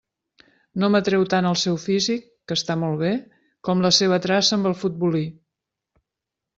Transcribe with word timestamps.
No 0.83 0.87
m'atreu 0.93 1.25
tant 1.33 1.49
el 1.49 1.57
seu 1.65 1.77
físic, 1.83 2.25
que 2.49 2.59
està 2.61 2.79
molt 2.87 2.99
bé, 3.05 3.13
com 3.69 3.87
la 3.87 3.95
seva 4.01 4.23
traça 4.27 4.59
amb 4.61 4.75
el 4.75 4.79
futbolí. 4.85 5.27